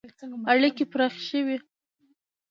[0.51, 1.57] •اړیکې پراخې شوې.